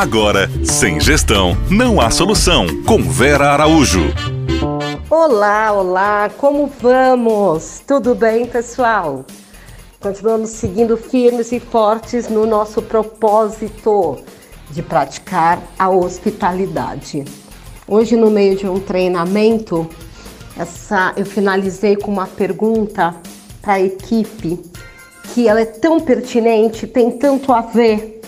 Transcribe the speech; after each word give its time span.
Agora, 0.00 0.48
sem 0.64 0.98
gestão, 0.98 1.54
não 1.70 2.00
há 2.00 2.10
solução. 2.10 2.66
Com 2.86 3.02
Vera 3.02 3.50
Araújo. 3.50 4.00
Olá, 5.10 5.72
olá, 5.72 6.30
como 6.38 6.72
vamos? 6.80 7.82
Tudo 7.86 8.14
bem, 8.14 8.46
pessoal? 8.46 9.26
Continuamos 10.00 10.48
seguindo 10.48 10.96
firmes 10.96 11.52
e 11.52 11.60
fortes 11.60 12.30
no 12.30 12.46
nosso 12.46 12.80
propósito 12.80 14.16
de 14.70 14.82
praticar 14.82 15.62
a 15.78 15.90
hospitalidade. 15.90 17.22
Hoje, 17.86 18.16
no 18.16 18.30
meio 18.30 18.56
de 18.56 18.66
um 18.66 18.80
treinamento, 18.80 19.86
essa, 20.56 21.12
eu 21.14 21.26
finalizei 21.26 21.94
com 21.94 22.10
uma 22.10 22.26
pergunta 22.26 23.14
para 23.60 23.74
a 23.74 23.80
equipe 23.82 24.58
que 25.34 25.46
ela 25.46 25.60
é 25.60 25.66
tão 25.66 26.00
pertinente, 26.00 26.86
tem 26.86 27.10
tanto 27.10 27.52
a 27.52 27.60
ver 27.60 28.19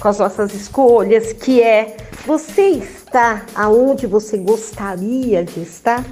com 0.00 0.08
as 0.08 0.18
nossas 0.18 0.54
escolhas, 0.54 1.32
que 1.32 1.62
é 1.62 1.96
você 2.26 2.70
está 2.70 3.46
aonde 3.54 4.06
você 4.06 4.36
gostaria 4.36 5.44
de 5.44 5.60
estar? 5.60 6.04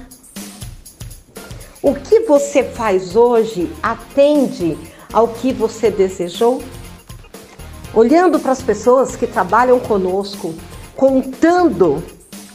O 1.81 1.93
que 1.93 2.21
você 2.21 2.63
faz 2.63 3.15
hoje 3.15 3.71
atende 3.83 4.77
ao 5.13 5.27
que 5.27 5.53
você 5.53 5.91
desejou? 5.91 6.63
Olhando 7.93 8.39
para 8.39 8.51
as 8.51 8.61
pessoas 8.61 9.15
que 9.15 9.27
trabalham 9.27 9.79
conosco, 9.79 10.53
contando 10.95 12.03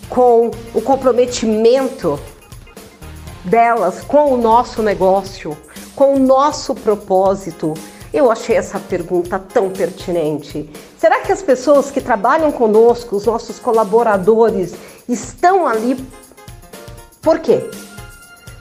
com 0.08 0.50
o 0.74 0.82
comprometimento 0.82 2.18
delas 3.44 4.02
com 4.02 4.32
o 4.32 4.36
nosso 4.36 4.82
negócio, 4.82 5.56
com 5.94 6.14
o 6.14 6.18
nosso 6.18 6.74
propósito, 6.74 7.74
eu 8.12 8.30
achei 8.30 8.56
essa 8.56 8.78
pergunta 8.78 9.38
tão 9.38 9.70
pertinente. 9.70 10.68
Será 10.98 11.20
que 11.20 11.30
as 11.30 11.42
pessoas 11.42 11.90
que 11.90 12.00
trabalham 12.00 12.50
conosco, 12.50 13.16
os 13.16 13.26
nossos 13.26 13.58
colaboradores, 13.58 14.74
estão 15.08 15.66
ali 15.66 15.96
por 17.22 17.38
quê? 17.38 17.70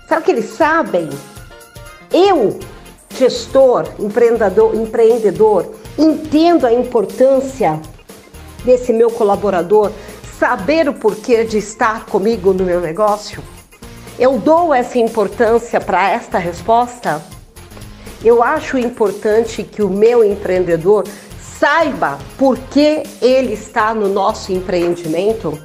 Será 0.07 0.21
que 0.21 0.31
eles 0.31 0.49
sabem? 0.51 1.09
Eu, 2.11 2.59
gestor, 3.09 3.87
empreendedor, 3.99 4.75
empreendedor, 4.75 5.73
entendo 5.97 6.65
a 6.65 6.73
importância 6.73 7.79
desse 8.63 8.91
meu 8.91 9.09
colaborador 9.09 9.91
saber 10.39 10.87
o 10.87 10.93
porquê 10.93 11.43
de 11.43 11.57
estar 11.57 12.05
comigo 12.05 12.53
no 12.53 12.63
meu 12.63 12.81
negócio? 12.81 13.43
Eu 14.17 14.37
dou 14.37 14.73
essa 14.73 14.97
importância 14.97 15.79
para 15.79 16.09
esta 16.09 16.37
resposta? 16.37 17.21
Eu 18.23 18.43
acho 18.43 18.77
importante 18.77 19.63
que 19.63 19.81
o 19.81 19.89
meu 19.89 20.23
empreendedor 20.23 21.05
saiba 21.59 22.19
por 22.37 22.57
que 22.57 23.03
ele 23.21 23.53
está 23.53 23.93
no 23.93 24.09
nosso 24.09 24.51
empreendimento, 24.51 25.57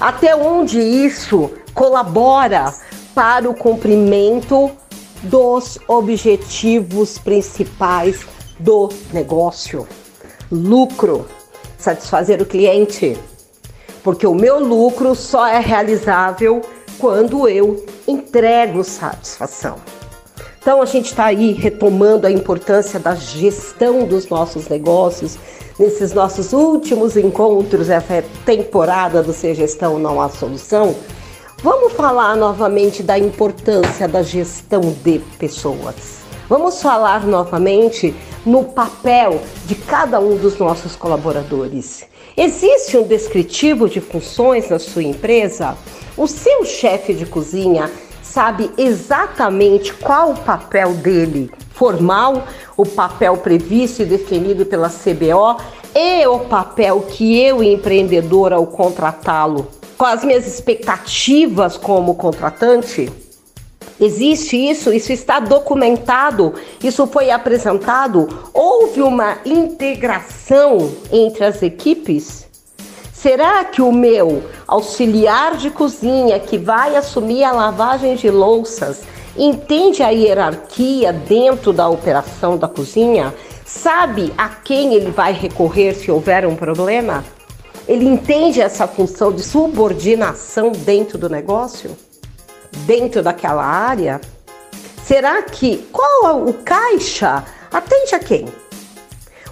até 0.00 0.34
onde 0.34 0.80
isso 0.80 1.50
colabora 1.74 2.72
para 3.14 3.48
o 3.48 3.54
cumprimento 3.54 4.70
dos 5.22 5.78
objetivos 5.86 7.18
principais 7.18 8.26
do 8.58 8.88
negócio: 9.12 9.86
lucro, 10.50 11.26
satisfazer 11.76 12.40
o 12.40 12.46
cliente. 12.46 13.18
Porque 14.02 14.26
o 14.26 14.34
meu 14.34 14.58
lucro 14.58 15.14
só 15.14 15.46
é 15.46 15.58
realizável 15.58 16.62
quando 16.98 17.46
eu 17.48 17.84
entrego 18.06 18.82
satisfação. 18.82 19.76
Então 20.68 20.82
a 20.82 20.84
gente 20.84 21.06
está 21.06 21.24
aí 21.24 21.54
retomando 21.54 22.26
a 22.26 22.30
importância 22.30 23.00
da 23.00 23.14
gestão 23.14 24.04
dos 24.04 24.28
nossos 24.28 24.68
negócios 24.68 25.38
nesses 25.78 26.12
nossos 26.12 26.52
últimos 26.52 27.16
encontros, 27.16 27.88
essa 27.88 28.22
temporada 28.44 29.22
do 29.22 29.32
Ser 29.32 29.54
Gestão 29.54 29.98
Não 29.98 30.20
Há 30.20 30.28
Solução. 30.28 30.94
Vamos 31.62 31.94
falar 31.94 32.36
novamente 32.36 33.02
da 33.02 33.18
importância 33.18 34.06
da 34.06 34.22
gestão 34.22 34.82
de 35.02 35.20
pessoas. 35.38 36.18
Vamos 36.50 36.82
falar 36.82 37.26
novamente 37.26 38.14
no 38.44 38.64
papel 38.64 39.40
de 39.64 39.74
cada 39.74 40.20
um 40.20 40.36
dos 40.36 40.58
nossos 40.58 40.94
colaboradores. 40.94 42.04
Existe 42.36 42.94
um 42.98 43.04
descritivo 43.04 43.88
de 43.88 44.02
funções 44.02 44.68
na 44.68 44.78
sua 44.78 45.02
empresa? 45.02 45.78
O 46.14 46.26
seu 46.26 46.62
chefe 46.66 47.14
de 47.14 47.24
cozinha 47.24 47.90
sabe 48.32 48.70
exatamente 48.76 49.92
qual 49.94 50.32
o 50.32 50.38
papel 50.38 50.94
dele 50.94 51.50
formal, 51.70 52.46
o 52.76 52.84
papel 52.84 53.36
previsto 53.38 54.02
e 54.02 54.04
definido 54.04 54.66
pela 54.66 54.90
CBO 54.90 55.56
e 55.94 56.26
o 56.26 56.40
papel 56.40 57.00
que 57.02 57.40
eu, 57.40 57.62
empreendedor, 57.62 58.52
ao 58.52 58.66
contratá-lo, 58.66 59.68
com 59.96 60.04
as 60.04 60.24
minhas 60.24 60.46
expectativas 60.46 61.76
como 61.76 62.14
contratante. 62.14 63.10
Existe 64.00 64.56
isso, 64.56 64.92
isso 64.92 65.12
está 65.12 65.40
documentado, 65.40 66.54
isso 66.82 67.06
foi 67.06 67.30
apresentado. 67.30 68.28
Houve 68.54 69.02
uma 69.02 69.38
integração 69.44 70.92
entre 71.10 71.44
as 71.44 71.62
equipes? 71.62 72.46
Será 73.20 73.64
que 73.64 73.82
o 73.82 73.90
meu 73.90 74.44
auxiliar 74.64 75.56
de 75.56 75.70
cozinha 75.70 76.38
que 76.38 76.56
vai 76.56 76.94
assumir 76.94 77.42
a 77.42 77.50
lavagem 77.50 78.14
de 78.14 78.30
louças 78.30 79.02
entende 79.36 80.04
a 80.04 80.10
hierarquia 80.10 81.12
dentro 81.12 81.72
da 81.72 81.88
operação 81.88 82.56
da 82.56 82.68
cozinha? 82.68 83.34
Sabe 83.66 84.32
a 84.38 84.48
quem 84.48 84.94
ele 84.94 85.10
vai 85.10 85.32
recorrer 85.32 85.96
se 85.96 86.12
houver 86.12 86.46
um 86.46 86.54
problema? 86.54 87.24
Ele 87.88 88.06
entende 88.06 88.60
essa 88.60 88.86
função 88.86 89.32
de 89.32 89.42
subordinação 89.42 90.70
dentro 90.70 91.18
do 91.18 91.28
negócio? 91.28 91.96
Dentro 92.86 93.20
daquela 93.20 93.64
área? 93.64 94.20
Será 95.02 95.42
que 95.42 95.78
qual 95.90 96.46
o 96.46 96.54
caixa 96.54 97.44
atende 97.72 98.14
a 98.14 98.18
quem? 98.20 98.44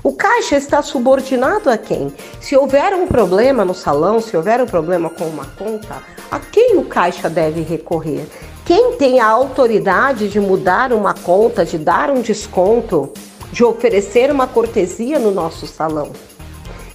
O 0.06 0.12
caixa 0.12 0.54
está 0.54 0.82
subordinado 0.82 1.68
a 1.68 1.76
quem? 1.76 2.14
Se 2.40 2.56
houver 2.56 2.94
um 2.94 3.08
problema 3.08 3.64
no 3.64 3.74
salão, 3.74 4.20
se 4.20 4.36
houver 4.36 4.62
um 4.62 4.66
problema 4.66 5.10
com 5.10 5.24
uma 5.24 5.46
conta, 5.46 6.00
a 6.30 6.38
quem 6.38 6.76
o 6.76 6.84
caixa 6.84 7.28
deve 7.28 7.62
recorrer? 7.62 8.24
Quem 8.64 8.92
tem 8.92 9.18
a 9.18 9.26
autoridade 9.26 10.28
de 10.28 10.38
mudar 10.38 10.92
uma 10.92 11.12
conta, 11.12 11.64
de 11.64 11.76
dar 11.76 12.08
um 12.08 12.20
desconto, 12.20 13.12
de 13.50 13.64
oferecer 13.64 14.30
uma 14.30 14.46
cortesia 14.46 15.18
no 15.18 15.32
nosso 15.32 15.66
salão? 15.66 16.12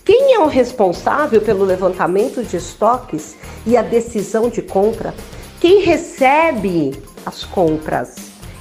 Quem 0.06 0.34
é 0.34 0.40
o 0.40 0.48
responsável 0.48 1.42
pelo 1.42 1.66
levantamento 1.66 2.42
de 2.42 2.56
estoques 2.56 3.36
e 3.68 3.76
a 3.76 3.82
decisão 3.82 4.48
de 4.48 4.62
compra? 4.62 5.14
Quem 5.60 5.82
recebe 5.82 6.94
as 7.26 7.44
compras 7.44 8.16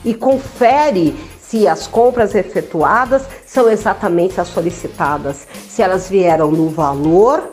e 0.04 0.12
confere 0.12 1.14
se 1.50 1.66
as 1.66 1.88
compras 1.88 2.32
efetuadas 2.36 3.22
são 3.44 3.68
exatamente 3.68 4.40
as 4.40 4.46
solicitadas, 4.46 5.48
se 5.68 5.82
elas 5.82 6.08
vieram 6.08 6.52
no 6.52 6.68
valor, 6.68 7.50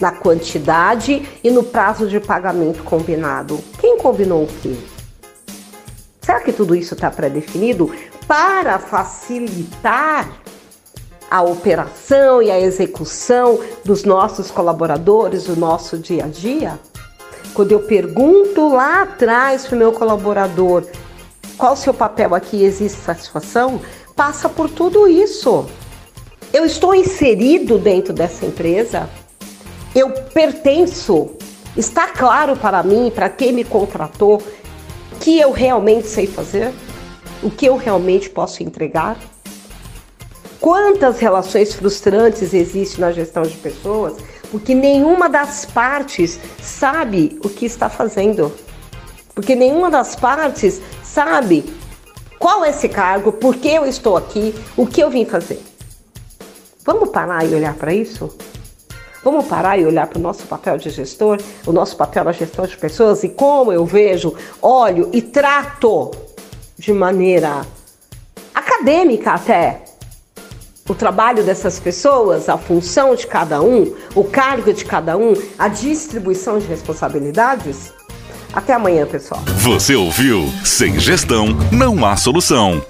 na 0.00 0.10
quantidade 0.10 1.24
e 1.44 1.50
no 1.52 1.62
prazo 1.62 2.08
de 2.08 2.18
pagamento 2.18 2.82
combinado. 2.82 3.60
Quem 3.78 3.98
combinou 3.98 4.42
o 4.42 4.46
quê? 4.48 4.74
Será 6.20 6.40
que 6.40 6.52
tudo 6.52 6.74
isso 6.74 6.94
está 6.94 7.08
pré-definido 7.08 7.94
para 8.26 8.80
facilitar 8.80 10.28
a 11.30 11.42
operação 11.42 12.42
e 12.42 12.50
a 12.50 12.60
execução 12.60 13.60
dos 13.84 14.02
nossos 14.02 14.50
colaboradores, 14.50 15.44
do 15.44 15.54
nosso 15.54 15.96
dia 15.96 16.24
a 16.24 16.28
dia? 16.28 16.80
Quando 17.54 17.70
eu 17.70 17.78
pergunto 17.84 18.68
lá 18.68 19.02
atrás 19.02 19.66
para 19.66 19.76
o 19.76 19.78
meu 19.78 19.92
colaborador 19.92 20.82
qual 21.56 21.72
o 21.72 21.76
seu 21.76 21.94
papel 21.94 22.34
aqui? 22.34 22.62
Existe 22.62 22.98
satisfação? 23.00 23.80
Passa 24.14 24.48
por 24.48 24.68
tudo 24.68 25.08
isso. 25.08 25.66
Eu 26.52 26.64
estou 26.64 26.94
inserido 26.94 27.78
dentro 27.78 28.12
dessa 28.12 28.46
empresa? 28.46 29.08
Eu 29.94 30.10
pertenço? 30.10 31.30
Está 31.76 32.08
claro 32.08 32.56
para 32.56 32.82
mim, 32.82 33.10
para 33.14 33.28
quem 33.28 33.52
me 33.52 33.64
contratou, 33.64 34.42
que 35.20 35.38
eu 35.38 35.50
realmente 35.50 36.06
sei 36.06 36.26
fazer? 36.26 36.72
O 37.42 37.50
que 37.50 37.66
eu 37.66 37.76
realmente 37.76 38.30
posso 38.30 38.62
entregar? 38.62 39.18
Quantas 40.60 41.18
relações 41.18 41.74
frustrantes 41.74 42.54
existem 42.54 43.00
na 43.00 43.12
gestão 43.12 43.42
de 43.42 43.56
pessoas 43.56 44.16
porque 44.50 44.74
nenhuma 44.74 45.28
das 45.28 45.64
partes 45.64 46.38
sabe 46.60 47.38
o 47.44 47.48
que 47.48 47.66
está 47.66 47.90
fazendo? 47.90 48.52
Porque 49.34 49.54
nenhuma 49.54 49.90
das 49.90 50.16
partes 50.16 50.80
sabe 51.16 51.64
qual 52.38 52.62
é 52.62 52.68
esse 52.68 52.90
cargo, 52.90 53.32
por 53.32 53.56
que 53.56 53.68
eu 53.68 53.86
estou 53.86 54.18
aqui, 54.18 54.54
o 54.76 54.86
que 54.86 55.00
eu 55.02 55.08
vim 55.08 55.24
fazer. 55.24 55.62
Vamos 56.84 57.08
parar 57.08 57.42
e 57.46 57.54
olhar 57.54 57.72
para 57.72 57.94
isso? 57.94 58.36
Vamos 59.24 59.46
parar 59.46 59.78
e 59.78 59.86
olhar 59.86 60.06
para 60.08 60.18
o 60.18 60.22
nosso 60.22 60.46
papel 60.46 60.76
de 60.76 60.90
gestor, 60.90 61.38
o 61.66 61.72
nosso 61.72 61.96
papel 61.96 62.22
na 62.22 62.32
gestão 62.32 62.66
de 62.66 62.76
pessoas 62.76 63.24
e 63.24 63.30
como 63.30 63.72
eu 63.72 63.86
vejo, 63.86 64.34
olho 64.60 65.08
e 65.10 65.22
trato 65.22 66.10
de 66.76 66.92
maneira 66.92 67.62
acadêmica 68.54 69.30
até 69.30 69.84
o 70.86 70.94
trabalho 70.94 71.42
dessas 71.42 71.80
pessoas, 71.80 72.46
a 72.46 72.58
função 72.58 73.14
de 73.14 73.26
cada 73.26 73.62
um, 73.62 73.96
o 74.14 74.22
cargo 74.22 74.70
de 74.70 74.84
cada 74.84 75.16
um, 75.16 75.32
a 75.58 75.66
distribuição 75.66 76.58
de 76.58 76.66
responsabilidades? 76.66 77.90
Até 78.56 78.72
amanhã, 78.72 79.04
pessoal. 79.06 79.42
Você 79.58 79.94
ouviu? 79.94 80.50
Sem 80.64 80.98
gestão, 80.98 81.48
não 81.70 82.06
há 82.06 82.16
solução. 82.16 82.82